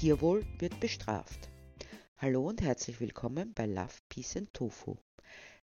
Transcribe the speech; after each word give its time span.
Tierwohl 0.00 0.46
wird 0.60 0.78
bestraft. 0.78 1.50
Hallo 2.18 2.46
und 2.46 2.62
herzlich 2.62 3.00
willkommen 3.00 3.52
bei 3.52 3.66
Love, 3.66 3.94
Peace 4.08 4.36
and 4.36 4.54
Tofu. 4.54 4.94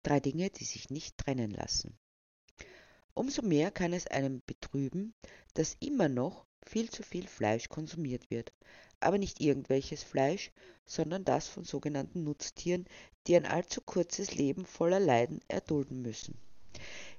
Drei 0.04 0.21
Dinge, 0.21 0.49
die 0.49 0.63
sich 0.63 0.89
nicht 0.89 1.17
trennen 1.17 1.51
lassen. 1.51 1.99
Umso 3.13 3.42
mehr 3.42 3.71
kann 3.71 3.92
es 3.92 4.07
einem 4.07 4.42
betrüben, 4.46 5.13
dass 5.53 5.75
immer 5.81 6.07
noch 6.07 6.46
viel 6.65 6.89
zu 6.89 7.03
viel 7.03 7.28
Fleisch 7.28 7.67
konsumiert 7.67 8.31
wird. 8.31 8.53
Aber 9.02 9.17
nicht 9.17 9.42
irgendwelches 9.42 10.02
Fleisch, 10.02 10.53
sondern 10.85 11.25
das 11.25 11.49
von 11.49 11.66
sogenannten 11.66 12.24
Nutztieren, 12.24 12.85
die 13.28 13.35
ein 13.35 13.46
allzu 13.46 13.81
kurzes 13.81 14.34
Leben 14.34 14.66
voller 14.66 15.02
Leiden 15.02 15.42
erdulden 15.49 16.02
müssen. 16.02 16.39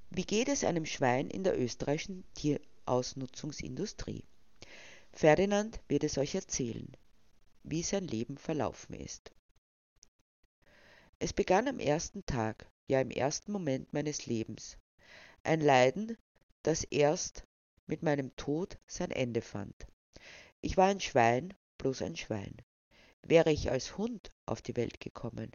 Wie 0.09 0.25
geht 0.25 0.49
es 0.49 0.65
einem 0.65 0.87
Schwein 0.87 1.29
in 1.29 1.45
der 1.45 1.61
österreichischen 1.61 2.25
Tierausnutzungsindustrie? 2.33 4.25
Ferdinand 5.15 5.79
wird 5.89 6.05
es 6.05 6.17
euch 6.17 6.35
erzählen, 6.35 6.91
wie 7.63 7.83
sein 7.83 8.07
Leben 8.07 8.37
verlaufen 8.37 8.95
ist. 8.95 9.33
Es 11.19 11.33
begann 11.33 11.69
am 11.69 11.79
ersten 11.79 12.27
Tag, 12.27 12.71
ja 12.89 13.01
im 13.01 13.11
ersten 13.11 13.53
Moment 13.53 13.93
meines 13.93 14.27
Lebens. 14.27 14.77
Ein 15.45 15.61
Leiden, 15.61 16.17
das 16.63 16.85
erst 16.85 17.45
mit 17.87 18.03
meinem 18.03 18.35
Tod 18.37 18.79
sein 18.87 19.11
Ende 19.11 19.41
fand. 19.41 19.75
Ich 20.61 20.77
war 20.77 20.89
ein 20.89 21.01
Schwein, 21.01 21.55
bloß 21.79 22.03
ein 22.03 22.17
Schwein. 22.17 22.57
Wäre 23.23 23.53
ich 23.53 23.71
als 23.71 23.97
Hund 23.97 24.33
auf 24.47 24.63
die 24.63 24.77
Welt 24.77 25.01
gekommen. 25.01 25.53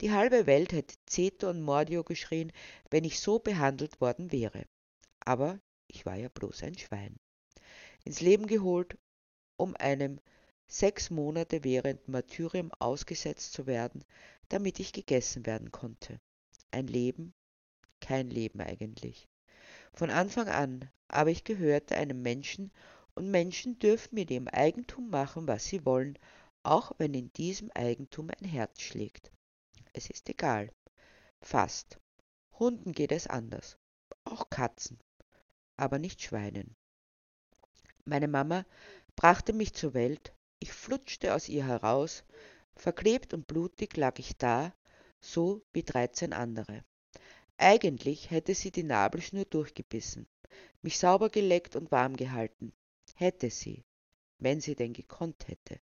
Die 0.00 0.10
halbe 0.10 0.46
Welt 0.46 0.72
hätte 0.72 0.96
Zeto 1.06 1.50
und 1.50 1.62
Mordio 1.62 2.04
geschrien, 2.04 2.52
wenn 2.90 3.04
ich 3.04 3.20
so 3.20 3.38
behandelt 3.38 4.00
worden 4.00 4.32
wäre. 4.32 4.64
Aber 5.20 5.60
ich 5.86 6.06
war 6.06 6.16
ja 6.16 6.28
bloß 6.28 6.62
ein 6.62 6.76
Schwein 6.76 7.18
ins 8.04 8.20
Leben 8.20 8.46
geholt, 8.46 8.98
um 9.56 9.76
einem 9.76 10.20
sechs 10.66 11.10
Monate 11.10 11.64
während 11.64 12.08
Martyrium 12.08 12.72
ausgesetzt 12.78 13.52
zu 13.52 13.66
werden, 13.66 14.04
damit 14.48 14.80
ich 14.80 14.92
gegessen 14.92 15.46
werden 15.46 15.70
konnte. 15.70 16.20
Ein 16.70 16.86
Leben, 16.86 17.34
kein 18.00 18.30
Leben 18.30 18.60
eigentlich. 18.60 19.28
Von 19.94 20.10
Anfang 20.10 20.48
an, 20.48 20.90
aber 21.08 21.30
ich 21.30 21.44
gehörte 21.44 21.96
einem 21.96 22.22
Menschen, 22.22 22.72
und 23.14 23.30
Menschen 23.30 23.78
dürfen 23.78 24.14
mit 24.14 24.30
ihrem 24.30 24.48
Eigentum 24.48 25.10
machen, 25.10 25.46
was 25.46 25.66
sie 25.66 25.84
wollen, 25.84 26.18
auch 26.62 26.92
wenn 26.98 27.14
in 27.14 27.32
diesem 27.34 27.70
Eigentum 27.72 28.30
ein 28.30 28.48
Herz 28.48 28.80
schlägt. 28.80 29.30
Es 29.92 30.08
ist 30.08 30.28
egal. 30.28 30.72
Fast. 31.42 31.98
Hunden 32.58 32.92
geht 32.92 33.12
es 33.12 33.26
anders. 33.26 33.76
Auch 34.24 34.48
Katzen. 34.48 34.98
Aber 35.76 35.98
nicht 35.98 36.22
Schweinen. 36.22 36.76
Meine 38.04 38.28
Mama 38.28 38.64
brachte 39.16 39.52
mich 39.52 39.74
zur 39.74 39.94
Welt, 39.94 40.32
ich 40.62 40.72
flutschte 40.72 41.34
aus 41.34 41.48
ihr 41.48 41.66
heraus, 41.66 42.24
verklebt 42.76 43.34
und 43.34 43.46
blutig 43.46 43.96
lag 43.96 44.18
ich 44.18 44.36
da, 44.36 44.72
so 45.20 45.62
wie 45.72 45.82
dreizehn 45.82 46.32
andere. 46.32 46.84
Eigentlich 47.56 48.30
hätte 48.30 48.54
sie 48.54 48.70
die 48.70 48.82
Nabelschnur 48.82 49.44
durchgebissen, 49.44 50.26
mich 50.80 50.98
sauber 50.98 51.30
geleckt 51.30 51.76
und 51.76 51.90
warm 51.90 52.16
gehalten. 52.16 52.72
Hätte 53.16 53.50
sie, 53.50 53.84
wenn 54.38 54.60
sie 54.60 54.74
denn 54.74 54.92
gekonnt 54.92 55.48
hätte. 55.48 55.80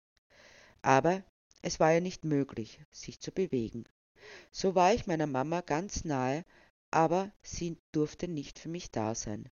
Aber 0.83 1.23
es 1.63 1.79
war 1.79 1.93
ja 1.93 2.01
nicht 2.01 2.25
möglich, 2.25 2.81
sich 2.91 3.21
zu 3.21 3.33
bewegen. 3.33 3.85
So 4.51 4.75
war 4.75 4.95
ich 4.95 5.07
meiner 5.07 5.27
Mama 5.27 5.61
ganz 5.61 6.05
nahe, 6.05 6.45
aber 6.91 7.31
sie 7.43 7.77
durfte 7.93 8.29
nicht 8.29 8.59
für 8.59 8.69
mich 8.69 8.91
da 8.91 9.15
sein 9.15 9.49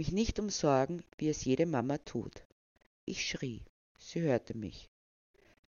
mich 0.00 0.12
nicht 0.12 0.38
umsorgen, 0.38 1.02
wie 1.18 1.28
es 1.28 1.44
jede 1.44 1.66
Mama 1.66 1.98
tut. 1.98 2.44
Ich 3.04 3.28
schrie, 3.28 3.62
sie 4.00 4.22
hörte 4.22 4.56
mich. 4.56 4.90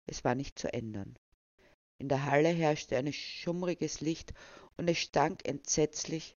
Es 0.06 0.23
war 0.23 0.35
nicht 0.35 0.57
zu 0.57 0.72
ändern. 0.73 1.17
In 1.97 2.07
der 2.07 2.25
Halle 2.25 2.50
herrschte 2.50 2.97
ein 2.97 3.12
schummriges 3.12 4.00
Licht 4.00 4.34
und 4.78 4.88
es 4.88 4.97
stank 4.97 5.45
entsetzlich. 5.45 6.38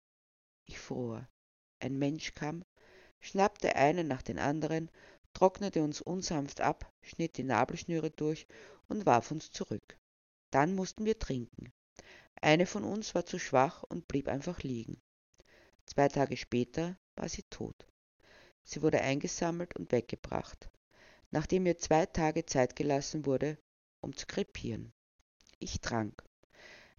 Ich 0.66 0.80
fror. 0.80 1.28
Ein 1.80 1.98
Mensch 1.98 2.34
kam, 2.34 2.64
schnappte 3.20 3.76
einen 3.76 4.08
nach 4.08 4.22
den 4.22 4.40
anderen, 4.40 4.90
trocknete 5.34 5.84
uns 5.84 6.02
unsanft 6.02 6.62
ab, 6.62 6.92
schnitt 7.02 7.38
die 7.38 7.44
Nabelschnüre 7.44 8.12
durch 8.12 8.48
und 8.88 9.06
warf 9.06 9.32
uns 9.32 9.52
zurück. 9.52 9.98
Dann 10.52 10.76
mussten 10.76 11.06
wir 11.06 11.20
trinken. 11.20 11.72
Eine 12.42 12.66
von 12.66 12.84
uns 12.84 13.14
war 13.16 13.26
zu 13.26 13.38
schwach 13.38 13.84
und 13.84 14.08
blieb 14.08 14.28
einfach 14.28 14.64
liegen. 14.64 15.02
Zwei 15.86 16.08
Tage 16.08 16.38
später 16.38 16.98
war 17.16 17.28
sie 17.28 17.44
tot. 17.44 17.88
Sie 18.64 18.82
wurde 18.82 19.02
eingesammelt 19.02 19.76
und 19.76 19.92
weggebracht, 19.92 20.70
nachdem 21.32 21.66
ihr 21.66 21.78
zwei 21.78 22.06
Tage 22.06 22.46
Zeit 22.46 22.76
gelassen 22.76 23.26
wurde, 23.26 23.58
um 24.02 24.16
zu 24.16 24.26
krepieren. 24.26 24.92
Ich 25.60 25.82
trank. 25.82 26.24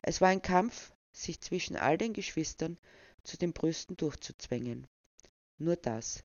Es 0.03 0.21
war 0.21 0.29
ein 0.29 0.43
Kampf, 0.43 0.93
sich 1.13 1.41
zwischen 1.41 1.77
all 1.77 1.99
den 1.99 2.13
Geschwistern 2.13 2.79
zu 3.23 3.37
den 3.37 3.53
Brüsten 3.53 3.97
durchzuzwängen. 3.97 4.87
Nur 5.59 5.77
das. 5.77 6.25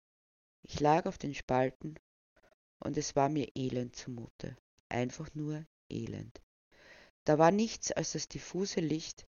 Ich 0.61 0.79
lag 0.79 1.05
auf 1.05 1.17
den 1.17 1.33
Spalten 1.33 1.95
und 2.79 2.97
es 2.97 3.15
war 3.15 3.29
mir 3.29 3.55
elend 3.55 3.95
zumute. 3.95 4.55
Einfach 4.89 5.33
nur 5.33 5.65
elend. 5.89 6.41
Da 7.25 7.37
war 7.37 7.51
nichts 7.51 7.91
als 7.91 8.13
das 8.13 8.27
diffuse 8.27 8.79
Licht, 8.79 9.27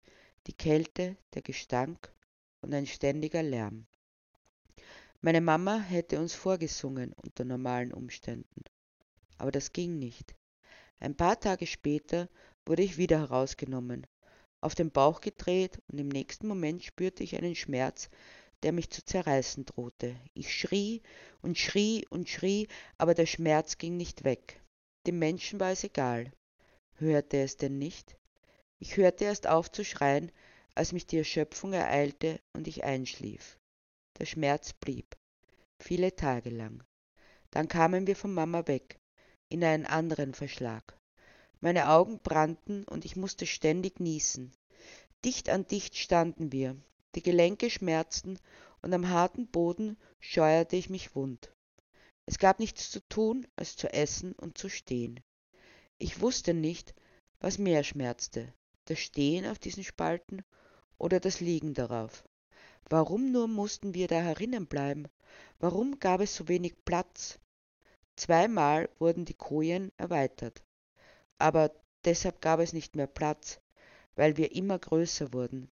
die 0.47 0.53
Kälte, 0.53 1.17
der 1.33 1.41
Gestank 1.41 2.13
und 2.61 2.73
ein 2.73 2.85
ständiger 2.85 3.41
Lärm. 3.41 3.87
Meine 5.21 5.41
Mama 5.41 5.79
hätte 5.79 6.19
uns 6.19 6.33
vorgesungen 6.33 7.13
unter 7.13 7.45
normalen 7.45 7.93
Umständen. 7.93 8.63
Aber 9.37 9.51
das 9.51 9.73
ging 9.73 9.97
nicht. 9.97 10.35
Ein 10.99 11.15
paar 11.15 11.39
Tage 11.39 11.67
später 11.67 12.29
wurde 12.65 12.83
ich 12.83 12.97
wieder 12.97 13.19
herausgenommen, 13.19 14.07
auf 14.61 14.75
den 14.75 14.91
Bauch 14.91 15.21
gedreht 15.21 15.79
und 15.87 15.99
im 15.99 16.07
nächsten 16.07 16.47
Moment 16.47 16.83
spürte 16.83 17.23
ich 17.23 17.35
einen 17.35 17.55
Schmerz, 17.55 18.09
der 18.63 18.71
mich 18.71 18.89
zu 18.89 19.03
zerreißen 19.05 19.65
drohte. 19.65 20.15
Ich 20.33 20.53
schrie 20.53 21.03
und 21.41 21.57
schrie 21.57 22.05
und 22.09 22.29
schrie, 22.29 22.67
aber 22.97 23.13
der 23.13 23.27
Schmerz 23.27 23.77
ging 23.77 23.97
nicht 23.97 24.23
weg. 24.23 24.61
Dem 25.05 25.19
Menschen 25.19 25.59
war 25.59 25.71
es 25.71 25.83
egal. 25.83 26.31
Hörte 26.93 27.37
es 27.37 27.57
denn 27.57 27.77
nicht? 27.77 28.17
Ich 28.79 28.97
hörte 28.97 29.25
erst 29.25 29.47
auf 29.47 29.71
zu 29.71 29.83
schreien, 29.83 30.31
als 30.73 30.93
mich 30.93 31.05
die 31.05 31.17
Erschöpfung 31.17 31.73
ereilte 31.73 32.39
und 32.53 32.67
ich 32.67 32.83
einschlief. 32.83 33.59
Der 34.17 34.25
Schmerz 34.25 34.71
blieb, 34.73 35.17
viele 35.77 36.15
Tage 36.15 36.49
lang. 36.49 36.83
Dann 37.51 37.67
kamen 37.67 38.07
wir 38.07 38.15
von 38.15 38.33
Mama 38.33 38.65
weg, 38.67 38.99
in 39.49 39.63
einen 39.63 39.85
anderen 39.85 40.33
Verschlag. 40.33 40.97
Meine 41.59 41.89
Augen 41.89 42.19
brannten 42.19 42.85
und 42.85 43.03
ich 43.03 43.15
musste 43.15 43.45
ständig 43.45 43.99
niesen. 43.99 44.51
Dicht 45.25 45.49
an 45.49 45.67
dicht 45.67 45.97
standen 45.97 46.51
wir, 46.51 46.77
die 47.15 47.23
Gelenke 47.23 47.69
schmerzten 47.69 48.39
und 48.81 48.93
am 48.93 49.09
harten 49.09 49.47
Boden 49.47 49.97
scheuerte 50.19 50.75
ich 50.75 50.89
mich 50.89 51.15
wund. 51.15 51.51
Es 52.25 52.39
gab 52.39 52.59
nichts 52.59 52.91
zu 52.91 52.99
tun, 53.07 53.47
als 53.55 53.75
zu 53.75 53.91
essen 53.91 54.33
und 54.33 54.57
zu 54.57 54.69
stehen. 54.69 55.19
Ich 55.97 56.21
wusste 56.21 56.53
nicht, 56.53 56.93
was 57.39 57.57
mehr 57.57 57.83
schmerzte, 57.83 58.53
das 58.85 58.99
Stehen 58.99 59.45
auf 59.45 59.59
diesen 59.59 59.83
Spalten 59.83 60.43
oder 60.97 61.19
das 61.19 61.39
Liegen 61.39 61.73
darauf. 61.73 62.23
Warum 62.89 63.31
nur 63.31 63.47
mussten 63.47 63.95
wir 63.95 64.07
da 64.07 64.17
herinnen 64.21 64.67
bleiben? 64.67 65.05
Warum 65.59 65.99
gab 65.99 66.21
es 66.21 66.35
so 66.35 66.47
wenig 66.47 66.85
Platz? 66.85 67.39
Zweimal 68.15 68.89
wurden 68.99 69.25
die 69.25 69.33
Kojen 69.33 69.91
erweitert. 69.97 70.63
Aber 71.39 71.71
deshalb 72.03 72.41
gab 72.41 72.59
es 72.59 72.73
nicht 72.73 72.95
mehr 72.95 73.07
Platz, 73.07 73.59
weil 74.15 74.37
wir 74.37 74.51
immer 74.55 74.77
größer 74.77 75.33
wurden. 75.33 75.69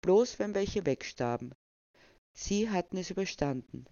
Bloß 0.00 0.38
wenn 0.38 0.54
welche 0.54 0.86
wegstarben. 0.86 1.54
Sie 2.32 2.70
hatten 2.70 2.96
es 2.96 3.10
überstanden. 3.10 3.84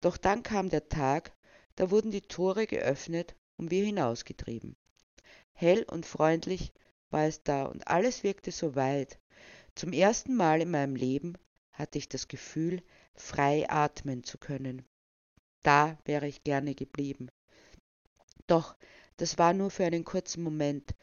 Doch 0.00 0.16
dann 0.16 0.42
kam 0.42 0.70
der 0.70 0.88
Tag, 0.88 1.32
da 1.76 1.90
wurden 1.90 2.10
die 2.10 2.22
Tore 2.22 2.66
geöffnet 2.66 3.36
und 3.56 3.70
wir 3.70 3.84
hinausgetrieben. 3.84 4.76
Hell 5.52 5.84
und 5.84 6.04
freundlich 6.04 6.72
war 7.10 7.26
es 7.26 7.44
da 7.44 7.66
und 7.66 7.86
alles 7.86 8.24
wirkte 8.24 8.50
so 8.50 8.74
weit. 8.74 9.20
Zum 9.76 9.92
ersten 9.92 10.34
Mal 10.34 10.60
in 10.60 10.70
meinem 10.70 10.96
Leben 10.96 11.38
hatte 11.72 11.98
ich 11.98 12.08
das 12.08 12.28
Gefühl, 12.28 12.82
frei 13.14 13.68
atmen 13.68 14.24
zu 14.24 14.38
können. 14.38 14.84
Da 15.62 15.98
wäre 16.04 16.26
ich 16.26 16.44
gerne 16.44 16.74
geblieben. 16.74 17.28
Doch 18.46 18.76
das 19.16 19.38
war 19.38 19.52
nur 19.52 19.70
für 19.70 19.84
einen 19.84 20.04
kurzen 20.04 20.42
Moment, 20.42 20.94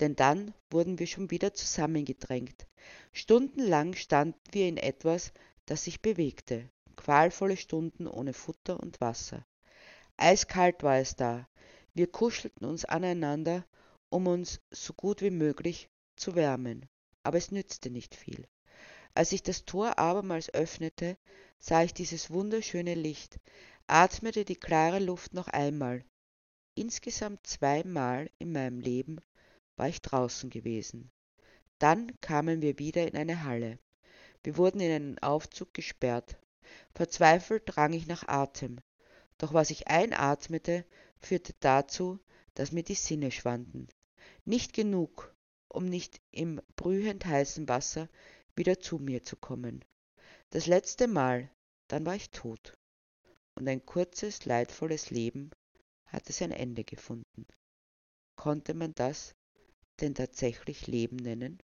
denn 0.00 0.16
dann 0.16 0.54
wurden 0.70 0.98
wir 0.98 1.06
schon 1.06 1.30
wieder 1.30 1.54
zusammengedrängt. 1.54 2.66
Stundenlang 3.12 3.94
standen 3.94 4.40
wir 4.52 4.68
in 4.68 4.76
etwas, 4.76 5.32
das 5.66 5.84
sich 5.84 6.00
bewegte, 6.00 6.70
qualvolle 6.96 7.56
Stunden 7.56 8.06
ohne 8.06 8.32
Futter 8.32 8.80
und 8.80 9.00
Wasser. 9.00 9.44
Eiskalt 10.16 10.82
war 10.82 10.98
es 10.98 11.16
da. 11.16 11.48
Wir 11.94 12.10
kuschelten 12.10 12.66
uns 12.66 12.84
aneinander, 12.84 13.66
um 14.08 14.26
uns 14.26 14.60
so 14.70 14.92
gut 14.92 15.20
wie 15.20 15.30
möglich 15.30 15.90
zu 16.16 16.34
wärmen, 16.34 16.86
aber 17.22 17.38
es 17.38 17.50
nützte 17.50 17.90
nicht 17.90 18.14
viel. 18.14 18.46
Als 19.16 19.32
ich 19.32 19.42
das 19.42 19.64
Tor 19.64 19.98
abermals 19.98 20.52
öffnete, 20.52 21.16
sah 21.58 21.82
ich 21.82 21.94
dieses 21.94 22.30
wunderschöne 22.30 22.92
Licht, 22.92 23.40
atmete 23.86 24.44
die 24.44 24.56
klare 24.56 24.98
Luft 24.98 25.32
noch 25.32 25.48
einmal. 25.48 26.04
insgesamt 26.74 27.46
zweimal 27.46 28.30
in 28.38 28.52
meinem 28.52 28.78
Leben 28.78 29.16
war 29.76 29.88
ich 29.88 30.02
draußen 30.02 30.50
gewesen. 30.50 31.10
Dann 31.78 32.12
kamen 32.20 32.60
wir 32.60 32.78
wieder 32.78 33.08
in 33.08 33.16
eine 33.16 33.44
Halle. 33.44 33.78
Wir 34.42 34.58
wurden 34.58 34.80
in 34.80 34.92
einen 34.92 35.18
Aufzug 35.20 35.72
gesperrt. 35.72 36.36
Verzweifelt 36.94 37.74
rang 37.78 37.94
ich 37.94 38.06
nach 38.06 38.28
Atem. 38.28 38.80
Doch 39.38 39.54
was 39.54 39.70
ich 39.70 39.88
einatmete, 39.88 40.84
führte 41.20 41.54
dazu, 41.60 42.18
dass 42.52 42.70
mir 42.70 42.82
die 42.82 42.94
Sinne 42.94 43.30
schwanden. 43.30 43.88
Nicht 44.44 44.74
genug, 44.74 45.34
um 45.68 45.86
nicht 45.86 46.20
im 46.32 46.60
brühend 46.76 47.24
heißen 47.24 47.66
Wasser 47.66 48.10
wieder 48.56 48.80
zu 48.80 48.98
mir 48.98 49.22
zu 49.22 49.36
kommen. 49.36 49.84
Das 50.50 50.66
letzte 50.66 51.06
Mal, 51.06 51.50
dann 51.88 52.04
war 52.06 52.16
ich 52.16 52.30
tot. 52.30 52.74
Und 53.54 53.68
ein 53.68 53.84
kurzes, 53.84 54.44
leidvolles 54.44 55.10
Leben 55.10 55.50
hatte 56.06 56.32
sein 56.32 56.50
Ende 56.50 56.84
gefunden. 56.84 57.46
Konnte 58.36 58.74
man 58.74 58.92
das 58.94 59.34
denn 60.00 60.14
tatsächlich 60.14 60.86
Leben 60.86 61.16
nennen? 61.16 61.62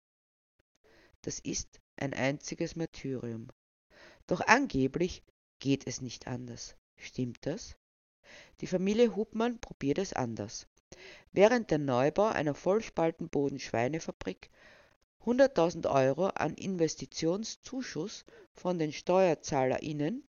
Das 1.23 1.39
ist 1.39 1.81
ein 1.97 2.15
einziges 2.15 2.77
Martyrium. 2.77 3.49
Doch 4.27 4.41
angeblich 4.41 5.23
geht 5.59 5.87
es 5.87 6.01
nicht 6.01 6.27
anders. 6.27 6.77
Stimmt 6.97 7.47
das? 7.47 7.77
Die 8.61 8.67
Familie 8.67 9.15
Hubmann 9.15 9.61
probiert 9.61 9.99
es 9.99 10.13
anders. 10.13 10.67
Während 11.33 11.71
der 11.71 11.79
Neubau 11.79 12.27
einer 12.29 12.55
Vollspaltenboden-Schweinefabrik 12.55 14.51
100.000 15.25 15.89
Euro 15.89 16.27
an 16.27 16.55
Investitionszuschuss 16.55 18.25
von 18.55 18.79
den 18.81 18.93
SteuerzahlerInnen 18.93 20.25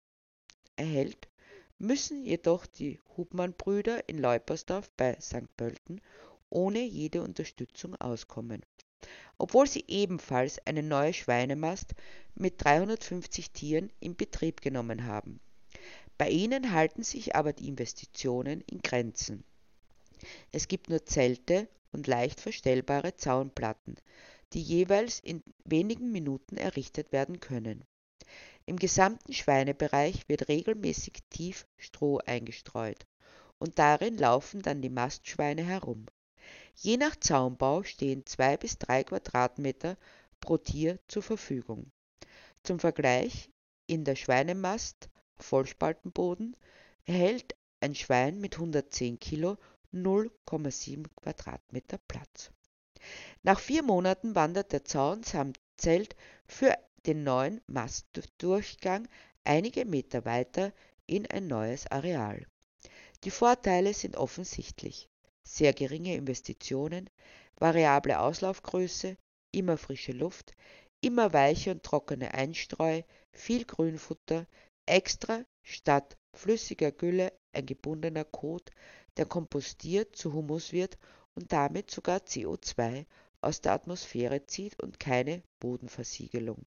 erhält, 0.76 1.30
müssen 1.78 2.26
jedoch 2.26 2.66
die 2.66 3.00
Hubmann-Brüder 3.16 4.10
in 4.10 4.18
Leupersdorf 4.18 4.92
bei 4.98 5.18
St. 5.22 5.56
Pölten 5.56 6.02
ohne 6.50 6.84
jede 6.84 7.22
Unterstützung 7.22 7.96
auskommen. 7.96 8.62
Obwohl 9.38 9.66
sie 9.66 9.86
ebenfalls 9.88 10.60
eine 10.68 10.84
neue 10.84 11.14
Schweinemast 11.14 11.96
mit 12.36 12.64
350 12.64 13.52
Tieren 13.52 13.92
in 14.00 14.16
Betrieb 14.18 14.62
genommen 14.62 15.06
haben. 15.06 15.40
Bei 16.18 16.30
ihnen 16.30 16.74
halten 16.74 17.04
sich 17.04 17.36
aber 17.36 17.54
die 17.54 17.68
Investitionen 17.68 18.62
in 18.70 18.82
Grenzen. 18.82 19.44
Es 20.52 20.68
gibt 20.68 20.90
nur 20.90 21.06
Zelte 21.06 21.68
und 21.94 22.08
leicht 22.08 22.42
verstellbare 22.42 23.16
Zaunplatten, 23.16 23.96
die 24.54 24.62
jeweils 24.62 25.20
in 25.20 25.44
wenigen 25.64 26.12
Minuten 26.12 26.58
errichtet 26.58 27.12
werden 27.12 27.40
können. 27.40 27.86
Im 28.66 28.78
gesamten 28.78 29.34
Schweinebereich 29.34 30.28
wird 30.30 30.48
regelmäßig 30.48 31.24
tief 31.30 31.66
Stroh 31.78 32.20
eingestreut 32.20 33.06
und 33.58 33.80
darin 33.80 34.18
laufen 34.18 34.62
dann 34.62 34.82
die 34.82 34.90
Mastschweine 34.90 35.64
herum. 35.64 36.06
Je 36.76 36.98
nach 36.98 37.16
Zaunbau 37.16 37.84
stehen 37.84 38.26
zwei 38.26 38.58
bis 38.58 38.78
drei 38.78 39.04
Quadratmeter 39.04 39.98
pro 40.40 40.58
Tier 40.58 41.00
zur 41.08 41.22
Verfügung. 41.22 41.92
Zum 42.64 42.80
Vergleich, 42.80 43.50
in 43.88 44.04
der 44.04 44.16
Schweinemast 44.16 45.10
Vollspaltenboden 45.38 46.56
erhält 47.06 47.56
ein 47.82 47.96
Schwein 47.96 48.40
mit 48.40 48.56
110 48.56 49.20
Kilo 49.20 49.58
0,7 49.94 51.08
Quadratmeter 51.16 51.98
Platz. 52.08 52.52
Nach 53.44 53.60
vier 53.60 53.84
Monaten 53.84 54.36
wandert 54.36 54.72
der 54.72 54.86
Zaun 54.86 55.24
samt 55.24 55.60
Zelt 55.78 56.16
für 56.46 56.78
den 57.06 57.24
neuen 57.24 57.62
Mastdurchgang 57.68 59.08
einige 59.44 59.86
Meter 59.86 60.26
weiter 60.26 60.74
in 61.08 61.26
ein 61.28 61.48
neues 61.48 61.88
Areal. 61.88 62.46
Die 63.24 63.32
Vorteile 63.32 63.94
sind 63.94 64.18
offensichtlich. 64.18 65.10
Sehr 65.44 65.74
geringe 65.74 66.16
Investitionen, 66.16 67.10
variable 67.56 68.20
Auslaufgröße, 68.20 69.18
immer 69.52 69.78
frische 69.78 70.12
Luft, 70.12 70.54
immer 71.02 71.34
weiche 71.34 71.72
und 71.72 71.84
trockene 71.84 72.34
Einstreu, 72.34 73.02
viel 73.32 73.66
Grünfutter, 73.66 74.46
extra 74.86 75.44
statt 75.64 76.18
flüssiger 76.34 76.92
Gülle 76.92 77.34
ein 77.54 77.66
gebundener 77.66 78.24
Kot, 78.24 78.72
der 79.18 79.26
kompostiert 79.26 80.16
zu 80.16 80.34
Humus 80.34 80.72
wird 80.72 80.98
und 81.36 81.52
damit 81.52 81.92
sogar 81.92 82.20
CO2 82.20 83.06
aus 83.42 83.62
der 83.62 83.74
Atmosphäre 83.74 84.46
zieht 84.48 84.82
und 84.82 85.00
keine 85.00 85.42
Bodenversiegelung. 85.60 86.66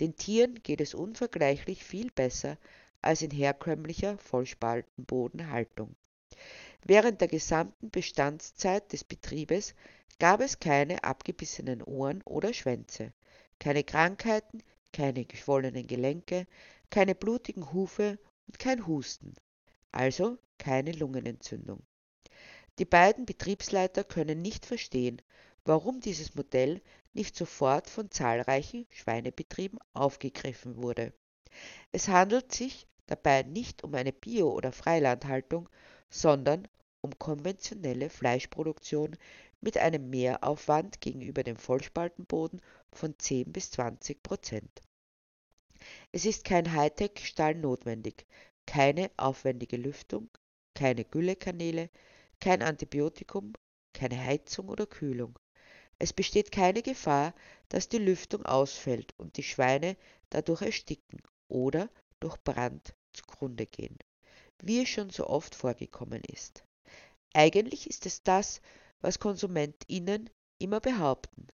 Den 0.00 0.16
Tieren 0.16 0.62
geht 0.62 0.80
es 0.80 0.94
unvergleichlich 0.94 1.84
viel 1.84 2.10
besser 2.10 2.58
als 3.00 3.22
in 3.22 3.30
herkömmlicher 3.30 4.18
Vollspaltenbodenhaltung. 4.18 5.94
Während 6.84 7.20
der 7.20 7.28
gesamten 7.28 7.90
Bestandszeit 7.90 8.92
des 8.92 9.04
Betriebes 9.04 9.74
gab 10.18 10.40
es 10.40 10.58
keine 10.58 11.04
abgebissenen 11.04 11.82
Ohren 11.82 12.22
oder 12.24 12.52
Schwänze, 12.52 13.12
keine 13.58 13.84
Krankheiten, 13.84 14.62
keine 14.92 15.24
geschwollenen 15.24 15.86
Gelenke, 15.86 16.46
keine 16.90 17.14
blutigen 17.14 17.72
Hufe 17.72 18.18
und 18.46 18.58
kein 18.58 18.86
Husten, 18.86 19.34
also 19.92 20.38
keine 20.58 20.92
Lungenentzündung. 20.92 21.82
Die 22.78 22.84
beiden 22.84 23.24
Betriebsleiter 23.24 24.02
können 24.02 24.42
nicht 24.42 24.66
verstehen, 24.66 25.22
warum 25.64 26.00
dieses 26.00 26.34
Modell 26.34 26.82
nicht 27.12 27.36
sofort 27.36 27.88
von 27.88 28.10
zahlreichen 28.10 28.86
Schweinebetrieben 28.90 29.78
aufgegriffen 29.92 30.82
wurde. 30.82 31.12
Es 31.92 32.08
handelt 32.08 32.52
sich 32.52 32.88
dabei 33.06 33.42
nicht 33.44 33.84
um 33.84 33.94
eine 33.94 34.12
Bio- 34.12 34.52
oder 34.52 34.72
Freilandhaltung, 34.72 35.68
sondern 36.10 36.66
um 37.00 37.16
konventionelle 37.18 38.10
Fleischproduktion 38.10 39.16
mit 39.60 39.78
einem 39.78 40.10
Mehraufwand 40.10 41.00
gegenüber 41.00 41.44
dem 41.44 41.56
Vollspaltenboden 41.56 42.60
von 42.92 43.18
10 43.18 43.52
bis 43.52 43.70
20 43.70 44.22
Prozent. 44.22 44.82
Es 46.12 46.24
ist 46.24 46.44
kein 46.44 46.72
Hightech-Stall 46.72 47.54
notwendig, 47.54 48.26
keine 48.66 49.10
aufwendige 49.16 49.76
Lüftung, 49.76 50.28
keine 50.74 51.04
Güllekanäle, 51.04 51.90
kein 52.44 52.62
Antibiotikum, 52.62 53.54
keine 53.94 54.22
Heizung 54.22 54.68
oder 54.68 54.86
Kühlung. 54.86 55.38
Es 55.98 56.12
besteht 56.12 56.52
keine 56.52 56.82
Gefahr, 56.82 57.34
dass 57.70 57.88
die 57.88 57.96
Lüftung 57.96 58.44
ausfällt 58.44 59.14
und 59.16 59.38
die 59.38 59.42
Schweine 59.42 59.96
dadurch 60.28 60.60
ersticken 60.60 61.22
oder 61.48 61.88
durch 62.20 62.36
Brand 62.44 62.94
zugrunde 63.14 63.64
gehen, 63.64 63.96
wie 64.62 64.82
es 64.82 64.90
schon 64.90 65.08
so 65.08 65.26
oft 65.26 65.54
vorgekommen 65.54 66.20
ist. 66.30 66.64
Eigentlich 67.32 67.88
ist 67.88 68.04
es 68.04 68.22
das, 68.22 68.60
was 69.00 69.20
KonsumentInnen 69.20 70.28
immer 70.58 70.80
behaupten, 70.80 71.46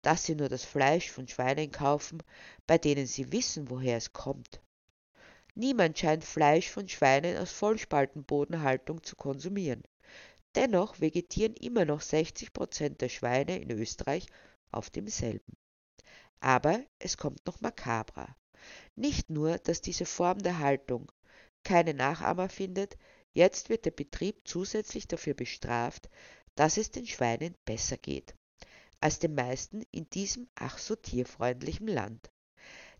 dass 0.00 0.24
sie 0.24 0.36
nur 0.36 0.48
das 0.48 0.64
Fleisch 0.64 1.10
von 1.10 1.28
Schweinen 1.28 1.70
kaufen, 1.70 2.22
bei 2.66 2.78
denen 2.78 3.06
sie 3.06 3.30
wissen, 3.30 3.68
woher 3.68 3.98
es 3.98 4.14
kommt. 4.14 4.62
Niemand 5.54 5.98
scheint 5.98 6.24
Fleisch 6.24 6.70
von 6.70 6.88
Schweinen 6.88 7.36
aus 7.36 7.52
Vollspaltenbodenhaltung 7.52 9.02
zu 9.02 9.16
konsumieren. 9.16 9.82
Dennoch 10.54 11.00
vegetieren 11.00 11.54
immer 11.54 11.84
noch 11.84 12.00
60 12.00 12.52
Prozent 12.52 13.00
der 13.00 13.08
Schweine 13.08 13.60
in 13.60 13.70
Österreich 13.70 14.26
auf 14.72 14.90
demselben. 14.90 15.56
Aber 16.40 16.82
es 16.98 17.16
kommt 17.16 17.46
noch 17.46 17.60
makabrer. 17.60 18.36
Nicht 18.96 19.30
nur, 19.30 19.58
dass 19.58 19.80
diese 19.80 20.06
Form 20.06 20.38
der 20.38 20.58
Haltung 20.58 21.10
keine 21.62 21.94
Nachahmer 21.94 22.48
findet, 22.48 22.96
jetzt 23.32 23.68
wird 23.68 23.84
der 23.84 23.90
Betrieb 23.92 24.42
zusätzlich 24.44 25.06
dafür 25.06 25.34
bestraft, 25.34 26.10
dass 26.54 26.76
es 26.76 26.90
den 26.90 27.06
Schweinen 27.06 27.54
besser 27.64 27.96
geht 27.96 28.34
als 29.00 29.18
den 29.18 29.34
meisten 29.34 29.82
in 29.90 30.08
diesem 30.10 30.48
ach 30.54 30.78
so 30.78 30.94
tierfreundlichen 30.94 31.88
Land. 31.88 32.30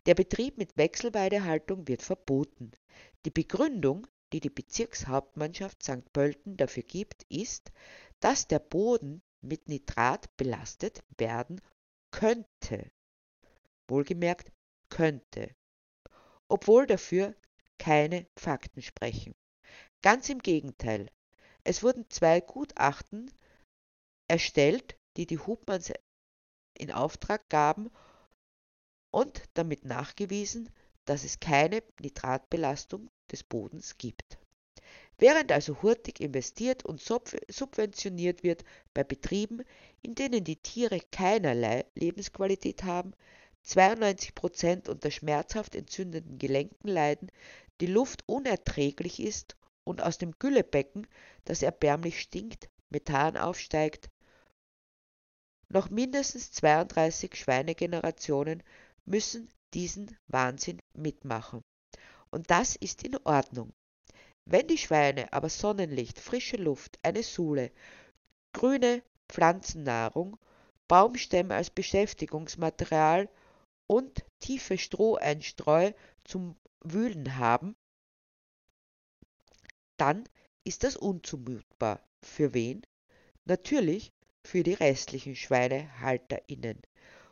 Der 0.07 0.15
Betrieb 0.15 0.57
mit 0.57 0.75
Wechselweidehaltung 0.77 1.87
wird 1.87 2.01
verboten. 2.01 2.71
Die 3.25 3.29
Begründung, 3.29 4.07
die 4.33 4.39
die 4.39 4.49
Bezirkshauptmannschaft 4.49 5.83
St. 5.83 6.11
Pölten 6.13 6.57
dafür 6.57 6.83
gibt, 6.83 7.23
ist, 7.29 7.71
dass 8.19 8.47
der 8.47 8.59
Boden 8.59 9.21
mit 9.41 9.67
Nitrat 9.67 10.35
belastet 10.37 11.03
werden 11.17 11.61
könnte. 12.11 12.91
Wohlgemerkt 13.87 14.51
könnte. 14.89 15.55
Obwohl 16.47 16.85
dafür 16.85 17.35
keine 17.77 18.27
Fakten 18.37 18.81
sprechen. 18.81 19.33
Ganz 20.01 20.29
im 20.29 20.39
Gegenteil. 20.39 21.09
Es 21.63 21.83
wurden 21.83 22.09
zwei 22.09 22.41
Gutachten 22.41 23.31
erstellt, 24.27 24.97
die 25.17 25.25
die 25.25 25.39
Hubmanns 25.39 25.91
in 26.73 26.91
Auftrag 26.91 27.47
gaben 27.49 27.91
und 29.11 29.43
damit 29.53 29.85
nachgewiesen, 29.85 30.69
dass 31.05 31.23
es 31.23 31.39
keine 31.39 31.83
Nitratbelastung 31.99 33.09
des 33.31 33.43
Bodens 33.43 33.97
gibt. 33.97 34.37
Während 35.17 35.51
also 35.51 35.81
hurtig 35.83 36.19
investiert 36.19 36.83
und 36.83 36.99
subventioniert 36.99 38.43
wird 38.43 38.63
bei 38.93 39.03
Betrieben, 39.03 39.61
in 40.01 40.15
denen 40.15 40.43
die 40.43 40.55
Tiere 40.55 40.99
keinerlei 41.11 41.85
Lebensqualität 41.93 42.83
haben, 42.83 43.13
92 43.63 44.33
Prozent 44.33 44.89
unter 44.89 45.11
schmerzhaft 45.11 45.75
entzündeten 45.75 46.39
Gelenken 46.39 46.87
leiden, 46.87 47.31
die 47.81 47.85
Luft 47.85 48.23
unerträglich 48.25 49.19
ist 49.19 49.55
und 49.83 50.01
aus 50.01 50.17
dem 50.17 50.31
Güllebecken, 50.39 51.07
das 51.45 51.61
erbärmlich 51.61 52.19
stinkt, 52.19 52.69
Methan 52.89 53.37
aufsteigt. 53.37 54.09
Noch 55.69 55.89
mindestens 55.89 56.51
32 56.51 57.35
Schweinegenerationen 57.35 58.63
müssen 59.05 59.51
diesen 59.73 60.17
Wahnsinn 60.27 60.79
mitmachen. 60.93 61.61
Und 62.29 62.49
das 62.49 62.75
ist 62.75 63.03
in 63.03 63.17
Ordnung. 63.25 63.73
Wenn 64.45 64.67
die 64.67 64.77
Schweine 64.77 65.31
aber 65.33 65.49
Sonnenlicht, 65.49 66.19
frische 66.19 66.57
Luft, 66.57 66.97
eine 67.03 67.23
Suhle, 67.23 67.71
grüne 68.53 69.03
Pflanzennahrung, 69.29 70.37
Baumstämme 70.87 71.55
als 71.55 71.69
Beschäftigungsmaterial 71.69 73.29
und 73.87 74.25
tiefe 74.39 74.77
Stroheinstreu 74.77 75.93
zum 76.23 76.55
Wühlen 76.83 77.37
haben, 77.37 77.75
dann 79.97 80.23
ist 80.63 80.83
das 80.83 80.97
unzumutbar. 80.97 82.03
Für 82.23 82.53
wen? 82.53 82.85
Natürlich 83.45 84.11
für 84.45 84.63
die 84.63 84.73
restlichen 84.73 85.35
SchweinehalterInnen 85.35 86.81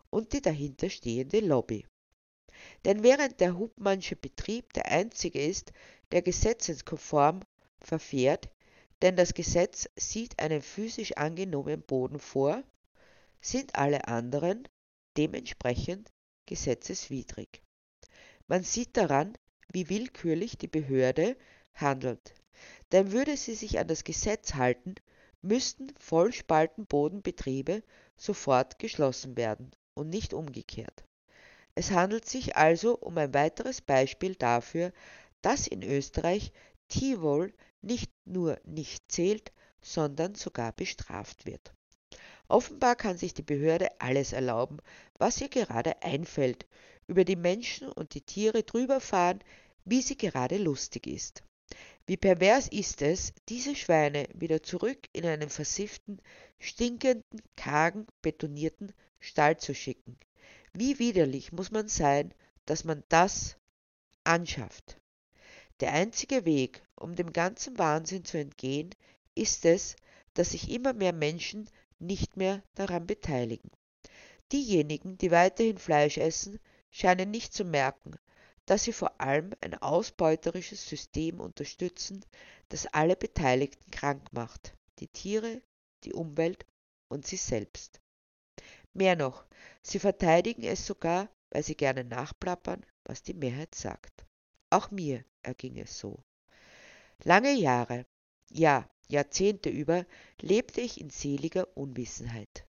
und 0.10 0.34
die 0.34 0.41
dahinter 0.41 0.89
stehende 0.89 1.39
Lobby. 1.39 1.86
Denn 2.86 3.04
während 3.04 3.39
der 3.39 3.58
Hubmannsche 3.58 4.16
Betrieb 4.16 4.74
der 4.74 4.88
einzige 4.88 5.42
ist, 5.42 5.72
der 6.12 6.22
gesetzeskonform 6.22 7.42
verfährt, 7.80 8.50
denn 9.01 9.16
das 9.16 9.34
Gesetz 9.34 9.89
sieht 9.96 10.39
einen 10.39 10.62
physisch 10.62 11.13
angenommenen 11.13 11.82
Boden 11.82 12.20
vor, 12.20 12.63
sind 13.42 13.75
alle 13.75 14.08
anderen 14.08 14.68
dementsprechend 15.18 16.12
gesetzeswidrig. 16.46 17.62
Man 18.48 18.63
sieht 18.63 18.98
daran, 18.98 19.38
wie 19.72 19.89
willkürlich 19.89 20.58
die 20.58 20.68
Behörde 20.68 21.38
handelt. 21.74 22.34
Denn 22.92 23.12
würde 23.12 23.38
sie 23.38 23.56
sich 23.56 23.80
an 23.80 23.88
das 23.88 24.04
Gesetz 24.04 24.56
halten, 24.56 24.96
müssten 25.42 25.94
Vollspaltenbodenbetriebe 25.98 27.84
sofort 28.18 28.80
geschlossen 28.80 29.38
werden 29.38 29.72
und 29.94 30.10
nicht 30.10 30.34
umgekehrt. 30.34 31.06
Es 31.80 31.92
handelt 31.92 32.28
sich 32.28 32.58
also 32.58 32.98
um 32.98 33.18
ein 33.18 33.34
weiteres 33.34 33.80
Beispiel 33.80 34.36
dafür, 34.36 34.92
dass 35.42 35.66
in 35.66 35.82
Österreich 35.82 36.52
Tierwohl 36.90 37.54
nicht 37.82 38.12
nur 38.26 38.60
nicht 38.66 39.10
zählt, 39.10 39.54
sondern 39.82 40.36
sogar 40.36 40.74
bestraft 40.74 41.46
wird. 41.46 41.74
Offenbar 42.50 42.98
kann 42.98 43.18
sich 43.18 43.34
die 43.34 43.44
Behörde 43.44 43.88
alles 44.02 44.34
erlauben, 44.34 44.80
was 45.20 45.40
ihr 45.40 45.48
gerade 45.48 46.04
einfällt, 46.04 46.68
über 47.08 47.24
die 47.24 47.38
Menschen 47.38 47.88
und 47.90 48.14
die 48.14 48.26
Tiere 48.26 48.64
drüberfahren, 48.64 49.40
wie 49.86 50.02
sie 50.02 50.18
gerade 50.18 50.58
lustig 50.58 51.08
ist. 51.08 51.44
Wie 52.10 52.18
pervers 52.18 52.68
ist 52.70 53.04
es, 53.04 53.34
diese 53.50 53.75
Schweine 53.75 54.28
wieder 54.34 54.63
zurück 54.63 54.98
in 55.13 55.28
einen 55.28 55.51
versifften, 55.51 56.20
stinkenden, 56.58 57.39
kargen, 57.56 58.08
betonierten 58.24 58.94
Stall 59.20 59.58
zu 59.58 59.75
schicken. 59.75 60.18
Wie 60.74 60.98
widerlich 60.98 61.51
muss 61.51 61.70
man 61.70 61.88
sein, 61.88 62.34
dass 62.66 62.84
man 62.84 63.04
das 63.10 63.58
anschafft. 64.24 65.00
Der 65.82 65.94
einzige 65.94 66.46
Weg, 66.46 66.82
um 66.96 67.16
dem 67.16 67.32
ganzen 67.32 67.78
Wahnsinn 67.78 68.25
zu 68.25 68.39
entgehen, 68.39 68.89
ist 69.36 69.63
es, 69.66 69.96
dass 70.34 70.50
sich 70.50 70.72
immer 70.72 70.94
mehr 70.94 71.13
Menschen 71.13 71.70
nicht 72.00 72.38
mehr 72.38 72.63
daran 72.74 73.06
beteiligen. 73.06 73.70
Diejenigen, 74.51 75.20
die 75.20 75.30
weiterhin 75.30 75.78
Fleisch 75.78 76.18
essen, 76.18 76.60
scheinen 76.89 77.30
nicht 77.30 77.54
zu 77.54 77.66
merken, 77.66 78.16
dass 78.70 78.84
sie 78.84 78.94
vor 78.94 79.20
allem 79.20 79.50
ein 79.62 79.74
ausbeuterisches 79.74 80.88
System 80.88 81.40
unterstützen, 81.40 82.24
das 82.70 82.86
alle 82.86 83.16
Beteiligten 83.16 83.90
krank 83.90 84.32
macht, 84.32 84.76
die 85.00 85.08
Tiere, 85.08 85.64
die 86.04 86.14
Umwelt 86.14 86.68
und 87.08 87.26
sie 87.26 87.38
selbst. 87.38 88.00
Mehr 88.94 89.16
noch, 89.16 89.44
sie 89.82 89.98
verteidigen 89.98 90.64
es 90.64 90.86
sogar, 90.86 91.30
weil 91.50 91.64
sie 91.64 91.74
gerne 91.74 92.04
nachplappern, 92.04 92.86
was 93.06 93.24
die 93.24 93.34
Mehrheit 93.34 93.74
sagt. 93.74 94.24
Auch 94.70 94.92
mir 94.92 95.26
erging 95.42 95.80
es 95.80 95.98
so. 95.98 96.24
Lange 97.24 97.54
Jahre, 97.54 98.06
ja 98.52 98.88
Jahrzehnte 99.08 99.72
über, 99.72 100.06
lebte 100.42 100.82
ich 100.82 101.02
in 101.02 101.10
seliger 101.10 101.76
Unwissenheit. 101.76 102.68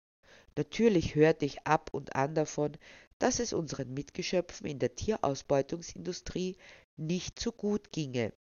Natürlich 0.55 1.15
hörte 1.15 1.45
ich 1.45 1.65
ab 1.65 1.89
und 1.91 2.15
an 2.15 2.35
davon, 2.35 2.77
dass 3.19 3.39
es 3.39 3.53
unseren 3.53 3.93
Mitgeschöpfen 3.93 4.67
in 4.67 4.79
der 4.79 4.95
Tierausbeutungsindustrie 4.95 6.57
nicht 6.97 7.39
so 7.39 7.51
gut 7.51 7.91
ginge. 7.91 8.33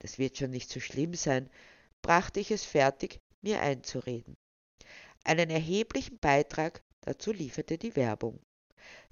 Das 0.00 0.18
wird 0.18 0.38
schon 0.38 0.50
nicht 0.50 0.70
so 0.70 0.80
schlimm 0.80 1.14
sein, 1.14 1.50
brachte 2.02 2.40
ich 2.40 2.50
es 2.50 2.64
fertig, 2.64 3.20
mir 3.42 3.60
einzureden. 3.60 4.36
Einen 5.24 5.50
erheblichen 5.50 6.18
Beitrag 6.18 6.82
dazu 7.00 7.32
lieferte 7.32 7.78
die 7.78 7.96
Werbung. 7.96 8.40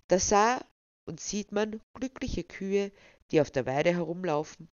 Da 0.09 0.19
sah 0.19 0.61
und 1.07 1.21
sieht 1.21 1.53
man 1.53 1.81
glückliche 1.95 2.45
Kühe, 2.45 2.93
die 3.31 3.41
auf 3.41 3.51
der 3.51 3.67
Weide 3.67 3.95
herumlaufen, 3.95 4.69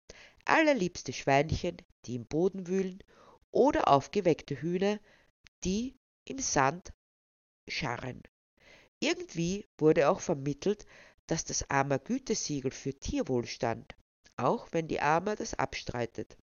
allerliebste 0.45 1.13
Schweinchen, 1.13 1.77
die 2.07 2.15
im 2.15 2.27
Boden 2.27 2.67
wühlen, 2.67 3.03
oder 3.51 3.89
aufgeweckte 3.89 4.61
Hühner, 4.61 4.99
die 5.65 5.97
im 6.25 6.39
Sand 6.39 6.93
scharren. 7.69 8.23
Irgendwie 9.05 9.67
wurde 9.77 10.09
auch 10.09 10.21
vermittelt, 10.21 10.87
dass 11.27 11.45
das 11.45 11.69
AMA 11.69 11.99
Gütesiegel 11.99 12.71
für 12.71 12.95
Tierwohl 12.95 13.45
stand, 13.45 13.95
auch 14.39 14.69
wenn 14.71 14.89
die 14.89 15.03
AMA 15.03 15.37
das 15.37 15.53
abstreitet. 15.53 16.39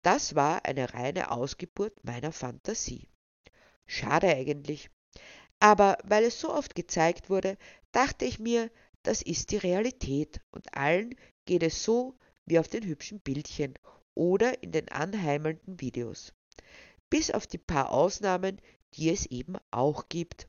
Das 0.00 0.34
war 0.34 0.64
eine 0.64 0.94
reine 0.94 1.30
Ausgeburt 1.30 2.02
meiner 2.04 2.32
Fantasie. 2.32 3.06
Schade 3.86 4.28
eigentlich. 4.28 4.88
Aber 5.60 5.98
weil 6.04 6.24
es 6.24 6.40
so 6.40 6.50
oft 6.50 6.74
gezeigt 6.74 7.28
wurde, 7.28 7.58
dachte 7.90 8.24
ich 8.24 8.38
mir, 8.38 8.70
das 9.02 9.20
ist 9.20 9.50
die 9.50 9.58
Realität 9.58 10.40
und 10.52 10.74
allen 10.74 11.14
geht 11.44 11.64
es 11.64 11.84
so 11.84 12.16
wie 12.46 12.58
auf 12.58 12.68
den 12.68 12.86
hübschen 12.86 13.20
Bildchen 13.20 13.74
oder 14.14 14.62
in 14.62 14.72
den 14.72 14.88
anheimelnden 14.88 15.82
Videos. 15.82 16.32
Bis 17.10 17.30
auf 17.30 17.46
die 17.46 17.58
paar 17.58 17.90
Ausnahmen, 17.92 18.58
die 18.94 19.10
es 19.10 19.26
eben 19.26 19.56
auch 19.70 20.08
gibt. 20.08 20.48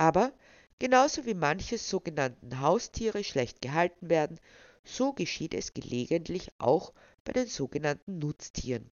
Aber 0.00 0.32
genauso 0.78 1.26
wie 1.26 1.34
manche 1.34 1.76
sogenannten 1.76 2.60
Haustiere 2.60 3.22
schlecht 3.22 3.60
gehalten 3.60 4.08
werden, 4.08 4.40
so 4.82 5.12
geschieht 5.12 5.52
es 5.52 5.74
gelegentlich 5.74 6.50
auch 6.56 6.94
bei 7.22 7.34
den 7.34 7.46
sogenannten 7.46 8.18
Nutztieren. 8.18 8.90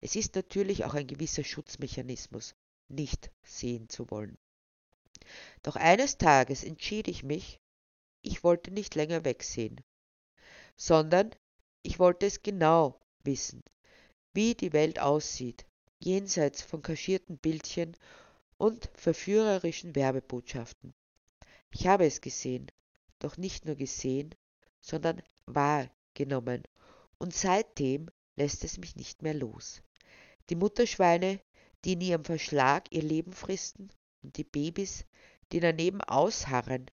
Es 0.00 0.16
ist 0.16 0.34
natürlich 0.34 0.84
auch 0.84 0.94
ein 0.94 1.06
gewisser 1.06 1.44
Schutzmechanismus, 1.44 2.56
nicht 2.88 3.30
sehen 3.44 3.88
zu 3.88 4.10
wollen. 4.10 4.36
Doch 5.62 5.76
eines 5.76 6.18
Tages 6.18 6.64
entschied 6.64 7.06
ich 7.06 7.22
mich, 7.22 7.60
ich 8.20 8.42
wollte 8.42 8.72
nicht 8.72 8.96
länger 8.96 9.24
wegsehen, 9.24 9.80
sondern 10.76 11.30
ich 11.84 12.00
wollte 12.00 12.26
es 12.26 12.42
genau 12.42 13.00
wissen, 13.22 13.62
wie 14.32 14.56
die 14.56 14.72
Welt 14.72 14.98
aussieht, 14.98 15.64
jenseits 16.00 16.60
von 16.60 16.82
kaschierten 16.82 17.38
Bildchen 17.38 17.96
und 18.64 18.88
verführerischen 18.94 19.94
Werbebotschaften. 19.94 20.94
Ich 21.70 21.86
habe 21.86 22.06
es 22.06 22.22
gesehen, 22.22 22.72
doch 23.18 23.36
nicht 23.36 23.66
nur 23.66 23.74
gesehen, 23.74 24.34
sondern 24.80 25.22
wahrgenommen, 25.44 26.62
und 27.18 27.34
seitdem 27.34 28.08
lässt 28.36 28.64
es 28.64 28.78
mich 28.78 28.96
nicht 28.96 29.20
mehr 29.20 29.34
los. 29.34 29.82
Die 30.48 30.56
Mutterschweine, 30.56 31.40
die 31.84 31.92
in 31.92 32.00
ihrem 32.00 32.24
Verschlag 32.24 32.90
ihr 32.90 33.02
Leben 33.02 33.34
fristen, 33.34 33.90
und 34.22 34.38
die 34.38 34.44
Babys, 34.44 35.04
die 35.52 35.60
daneben 35.60 36.00
ausharren, 36.00 36.90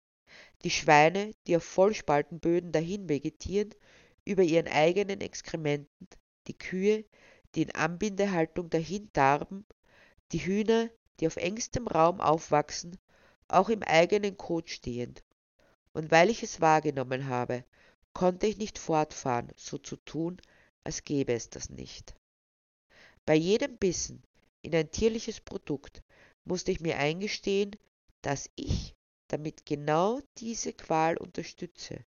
die 0.63 0.69
Schweine, 0.69 1.33
die 1.47 1.57
auf 1.57 1.65
Vollspaltenböden 1.65 2.71
dahin 2.71 3.09
vegetieren, 3.09 3.75
über 4.23 4.43
ihren 4.43 4.69
eigenen 4.69 5.19
Exkrementen, 5.19 6.07
die 6.47 6.57
Kühe, 6.57 7.03
die 7.55 7.63
in 7.63 7.71
Anbindehaltung 7.71 8.69
dahin 8.69 9.09
darben, 9.11 9.65
die 10.31 10.39
Hühner, 10.39 10.89
die 11.19 11.27
auf 11.27 11.37
engstem 11.37 11.87
Raum 11.87 12.21
aufwachsen, 12.21 12.97
auch 13.47 13.69
im 13.69 13.83
eigenen 13.83 14.37
Kot 14.37 14.69
stehend. 14.69 15.23
Und 15.93 16.11
weil 16.11 16.29
ich 16.29 16.43
es 16.43 16.61
wahrgenommen 16.61 17.27
habe, 17.27 17.63
konnte 18.13 18.47
ich 18.47 18.57
nicht 18.57 18.77
fortfahren, 18.79 19.51
so 19.55 19.77
zu 19.77 19.95
tun, 19.95 20.41
als 20.83 21.03
gäbe 21.03 21.33
es 21.33 21.49
das 21.49 21.69
nicht. 21.69 22.15
Bei 23.25 23.35
jedem 23.35 23.77
Bissen 23.77 24.23
in 24.61 24.75
ein 24.75 24.91
tierliches 24.91 25.39
Produkt 25.41 26.01
musste 26.45 26.71
ich 26.71 26.79
mir 26.79 26.97
eingestehen, 26.97 27.75
dass 28.21 28.49
ich 28.55 28.95
damit 29.27 29.65
genau 29.65 30.21
diese 30.37 30.73
Qual 30.73 31.17
unterstütze. 31.17 32.05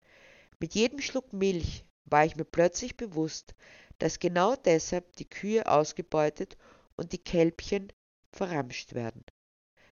Mit 0.58 0.74
jedem 0.74 1.00
Schluck 1.00 1.32
Milch 1.32 1.84
war 2.04 2.24
ich 2.24 2.36
mir 2.36 2.44
plötzlich 2.44 2.96
bewusst, 2.96 3.54
dass 3.98 4.18
genau 4.18 4.56
deshalb 4.56 5.14
die 5.16 5.28
Kühe 5.28 5.66
ausgebeutet 5.66 6.56
und 6.96 7.12
die 7.12 7.22
Kälbchen 7.22 7.92
verramscht 8.32 8.94
werden. 8.94 9.24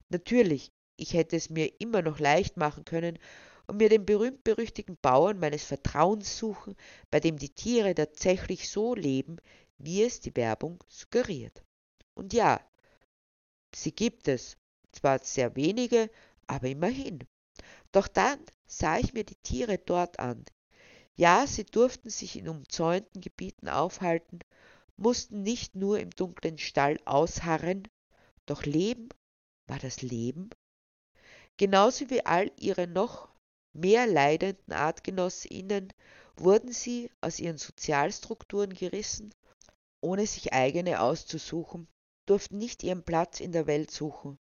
Natürlich, 0.09 0.73
ich 0.97 1.15
hätte 1.15 1.37
es 1.37 1.51
mir 1.51 1.81
immer 1.81 2.03
noch 2.03 2.19
leicht 2.19 2.57
machen 2.57 2.85
können 2.85 3.19
und 3.67 3.77
mir 3.77 3.89
den 3.89 4.05
berühmt-berüchtigten 4.05 4.99
Bauern 5.01 5.39
meines 5.39 5.65
Vertrauens 5.65 6.37
suchen, 6.37 6.77
bei 7.11 7.21
dem 7.21 7.39
die 7.39 7.55
Tiere 7.55 7.95
tatsächlich 7.95 8.69
so 8.69 8.95
leben, 8.95 9.37
wie 9.79 10.03
es 10.03 10.21
die 10.21 10.35
Werbung 10.37 10.83
suggeriert. 10.89 11.63
Und 12.15 12.33
ja, 12.33 12.61
sie 13.75 13.93
gibt 13.93 14.29
es, 14.29 14.57
zwar 14.93 15.21
sehr 15.21 15.55
wenige, 15.57 16.11
aber 16.47 16.69
immerhin. 16.69 17.21
Doch 17.93 18.09
dann 18.09 18.39
sah 18.67 18.99
ich 18.99 19.13
mir 19.15 19.25
die 19.25 19.37
Tiere 19.37 19.79
dort 19.79 20.19
an. 20.19 20.45
Ja, 21.15 21.47
sie 21.47 21.65
durften 21.65 22.11
sich 22.11 22.37
in 22.37 22.49
umzäunten 22.49 23.21
Gebieten 23.21 23.69
aufhalten, 23.69 24.41
mussten 24.97 25.43
nicht 25.43 25.75
nur 25.77 26.01
im 26.01 26.11
dunklen 26.11 26.59
Stall 26.59 26.99
ausharren, 27.05 27.87
doch 28.51 28.65
Leben 28.65 29.09
war 29.69 29.79
das 29.79 30.03
Leben? 30.03 30.51
Genauso 31.57 32.11
wie 32.11 32.27
all 32.27 32.51
ihre 32.59 32.87
noch 32.87 33.29
mehr 33.73 34.07
leidenden 34.07 34.73
Artgenossinnen 34.73 35.93
wurden 36.37 36.73
sie 36.73 37.11
aus 37.21 37.39
ihren 37.39 37.59
Sozialstrukturen 37.59 38.75
gerissen, 38.75 39.33
ohne 40.03 40.27
sich 40.27 40.53
eigene 40.53 41.01
auszusuchen, 41.01 41.87
durften 42.27 42.59
nicht 42.59 42.83
ihren 42.83 43.05
Platz 43.05 43.41
in 43.41 43.53
der 43.53 43.67
Welt 43.67 43.91
suchen, 43.91 44.39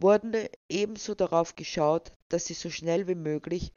wurden 0.00 0.48
ebenso 0.68 1.14
darauf 1.14 1.56
geschaut, 1.56 2.12
dass 2.28 2.46
sie 2.46 2.54
so 2.54 2.70
schnell 2.70 3.08
wie 3.08 3.14
möglich, 3.14 3.72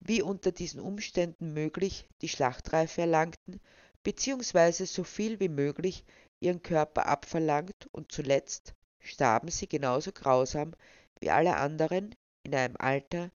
wie 0.00 0.22
unter 0.22 0.50
diesen 0.50 0.80
Umständen 0.80 1.52
möglich, 1.52 2.08
die 2.22 2.28
Schlachtreife 2.28 3.02
erlangten, 3.02 3.60
beziehungsweise 4.02 4.86
so 4.86 5.04
viel 5.04 5.38
wie 5.38 5.50
möglich 5.50 6.04
ihren 6.40 6.62
Körper 6.62 7.06
abverlangt 7.06 7.88
und 7.92 8.12
zuletzt 8.12 8.74
starben 8.98 9.50
sie 9.50 9.68
genauso 9.68 10.12
grausam 10.12 10.74
wie 11.20 11.30
alle 11.30 11.56
anderen 11.56 12.14
in 12.42 12.54
einem 12.54 12.76
Alter, 12.78 13.30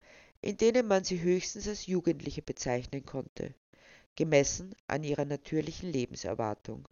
in 0.43 0.57
dem 0.57 0.87
man 0.87 1.05
sie 1.05 1.21
höchstens 1.21 1.69
als 1.69 1.87
Jugendliche 1.87 2.43
bezeichnen 2.43 3.05
konnte, 3.05 3.55
gemessen 4.17 4.75
an 4.87 5.03
ihrer 5.05 5.25
natürlichen 5.25 5.91
Lebenserwartung. 5.91 6.89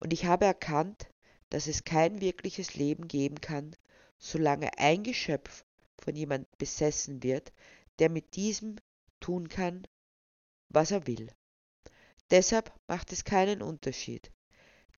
Und 0.00 0.12
ich 0.12 0.24
habe 0.26 0.44
erkannt, 0.44 1.08
dass 1.50 1.66
es 1.66 1.84
kein 1.84 2.20
wirkliches 2.20 2.74
Leben 2.74 3.08
geben 3.08 3.40
kann, 3.40 3.74
solange 4.18 4.78
ein 4.78 5.02
Geschöpf 5.02 5.64
von 5.98 6.14
jemand 6.14 6.46
besessen 6.58 7.22
wird, 7.22 7.52
der 7.98 8.10
mit 8.10 8.36
diesem 8.36 8.76
tun 9.20 9.48
kann, 9.48 9.86
was 10.68 10.90
er 10.90 11.06
will. 11.06 11.30
Deshalb 12.30 12.72
macht 12.86 13.12
es 13.12 13.24
keinen 13.24 13.62
Unterschied. 13.62 14.30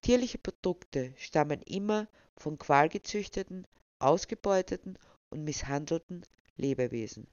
Tierliche 0.01 0.39
Produkte 0.39 1.13
stammen 1.17 1.61
immer 1.61 2.07
von 2.35 2.57
qualgezüchteten, 2.57 3.67
ausgebeuteten 3.99 4.97
und 5.29 5.43
misshandelten 5.43 6.25
Lebewesen. 6.57 7.27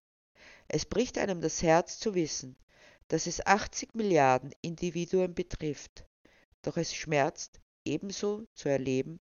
Es 0.68 0.84
bricht 0.84 1.16
einem 1.16 1.40
das 1.40 1.62
Herz 1.62 1.98
zu 1.98 2.14
wissen, 2.14 2.56
dass 3.08 3.26
es 3.26 3.44
80 3.46 3.94
Milliarden 3.94 4.52
Individuen 4.60 5.34
betrifft, 5.34 6.04
doch 6.60 6.76
es 6.76 6.94
schmerzt 6.94 7.58
ebenso 7.86 8.46
zu 8.52 8.68
erleben, 8.68 9.18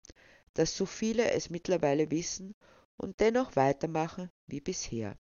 dass 0.54 0.76
so 0.76 0.86
viele 0.86 1.32
es 1.32 1.50
mittlerweile 1.50 2.12
wissen 2.12 2.54
und 2.96 3.18
dennoch 3.18 3.56
weitermachen 3.56 4.30
wie 4.46 4.60
bisher, 4.60 5.18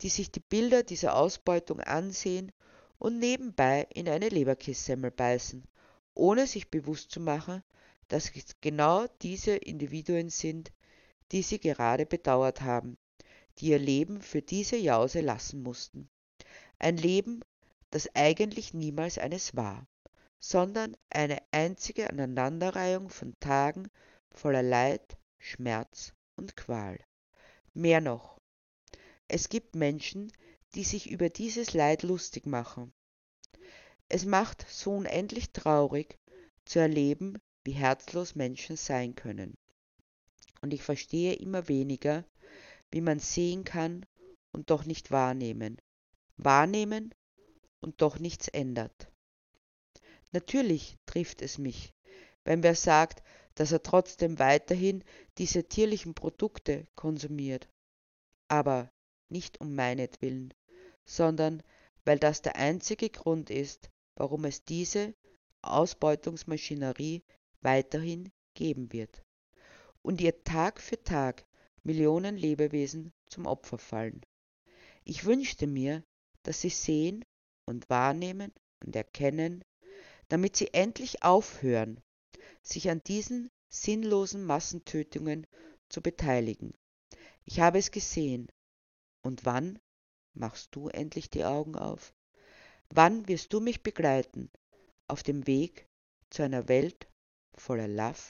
die 0.00 0.08
sich 0.08 0.32
die 0.32 0.40
Bilder 0.40 0.82
dieser 0.82 1.14
Ausbeutung 1.14 1.80
ansehen 1.80 2.52
und 2.98 3.18
nebenbei 3.18 3.86
in 3.92 4.08
eine 4.08 4.30
Leberkissemmel 4.30 5.10
beißen, 5.10 5.62
ohne 6.14 6.46
sich 6.46 6.70
bewusst 6.70 7.10
zu 7.10 7.20
machen, 7.20 7.62
dass 8.08 8.30
es 8.34 8.56
genau 8.60 9.06
diese 9.22 9.56
Individuen 9.56 10.30
sind, 10.30 10.72
die 11.32 11.42
sie 11.42 11.58
gerade 11.58 12.06
bedauert 12.06 12.60
haben, 12.60 12.96
die 13.58 13.68
ihr 13.68 13.78
Leben 13.78 14.20
für 14.20 14.42
diese 14.42 14.76
Jause 14.76 15.20
lassen 15.20 15.62
mussten. 15.62 16.08
Ein 16.78 16.96
Leben, 16.96 17.40
das 17.90 18.14
eigentlich 18.14 18.74
niemals 18.74 19.18
eines 19.18 19.56
war, 19.56 19.86
sondern 20.38 20.96
eine 21.10 21.38
einzige 21.52 22.10
Aneinanderreihung 22.10 23.08
von 23.08 23.34
Tagen 23.40 23.88
voller 24.30 24.62
Leid, 24.62 25.16
Schmerz 25.38 26.12
und 26.36 26.56
Qual. 26.56 26.98
Mehr 27.72 28.00
noch, 28.00 28.40
es 29.28 29.48
gibt 29.48 29.74
Menschen, 29.74 30.30
die 30.74 30.84
sich 30.84 31.10
über 31.10 31.30
dieses 31.30 31.72
Leid 31.72 32.02
lustig 32.02 32.46
machen. 32.46 32.92
Es 34.08 34.24
macht 34.24 34.66
so 34.68 34.96
unendlich 34.96 35.52
traurig 35.52 36.18
zu 36.64 36.78
erleben, 36.78 37.38
wie 37.64 37.72
herzlos 37.72 38.34
Menschen 38.34 38.76
sein 38.76 39.14
können. 39.14 39.56
Und 40.60 40.72
ich 40.72 40.82
verstehe 40.82 41.34
immer 41.34 41.68
weniger, 41.68 42.24
wie 42.90 43.00
man 43.00 43.18
sehen 43.18 43.64
kann 43.64 44.06
und 44.52 44.70
doch 44.70 44.84
nicht 44.84 45.10
wahrnehmen, 45.10 45.80
wahrnehmen 46.36 47.14
und 47.80 48.00
doch 48.00 48.18
nichts 48.18 48.48
ändert. 48.48 49.10
Natürlich 50.32 50.96
trifft 51.06 51.42
es 51.42 51.58
mich, 51.58 51.92
wenn 52.44 52.62
wer 52.62 52.74
sagt, 52.74 53.22
dass 53.54 53.72
er 53.72 53.82
trotzdem 53.82 54.38
weiterhin 54.38 55.04
diese 55.38 55.64
tierlichen 55.64 56.14
Produkte 56.14 56.86
konsumiert. 56.94 57.68
Aber 58.48 58.90
nicht 59.28 59.60
um 59.60 59.74
meinetwillen, 59.74 60.52
sondern 61.04 61.62
weil 62.04 62.18
das 62.18 62.42
der 62.42 62.56
einzige 62.56 63.10
Grund 63.10 63.50
ist, 63.50 63.90
warum 64.16 64.44
es 64.44 64.64
diese 64.64 65.14
Ausbeutungsmaschinerie 65.62 67.22
weiterhin 67.60 68.30
geben 68.54 68.92
wird 68.92 69.24
und 70.02 70.20
ihr 70.20 70.44
Tag 70.44 70.80
für 70.80 71.02
Tag 71.02 71.46
Millionen 71.82 72.36
Lebewesen 72.36 73.12
zum 73.26 73.46
Opfer 73.46 73.78
fallen. 73.78 74.20
Ich 75.04 75.24
wünschte 75.24 75.66
mir, 75.66 76.04
dass 76.42 76.60
sie 76.60 76.70
sehen 76.70 77.24
und 77.66 77.88
wahrnehmen 77.90 78.52
und 78.84 78.94
erkennen, 78.94 79.64
damit 80.28 80.56
sie 80.56 80.72
endlich 80.72 81.22
aufhören, 81.22 82.00
sich 82.62 82.90
an 82.90 83.02
diesen 83.04 83.50
sinnlosen 83.68 84.44
Massentötungen 84.44 85.46
zu 85.88 86.00
beteiligen. 86.00 86.74
Ich 87.44 87.60
habe 87.60 87.78
es 87.78 87.90
gesehen. 87.90 88.50
Und 89.22 89.44
wann 89.44 89.78
machst 90.34 90.74
du 90.74 90.88
endlich 90.88 91.30
die 91.30 91.44
Augen 91.44 91.76
auf? 91.76 92.14
Wann 92.96 93.26
wirst 93.26 93.52
du 93.52 93.58
mich 93.58 93.82
begleiten 93.82 94.52
auf 95.08 95.24
dem 95.24 95.48
Weg 95.48 95.88
zu 96.30 96.44
einer 96.44 96.68
Welt 96.68 97.08
voller 97.58 97.88
Love, 97.88 98.20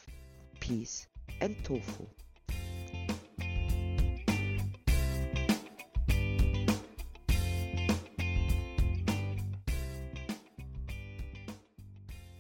Peace 0.58 1.06
and 1.40 1.62
Tofu? 1.66 2.06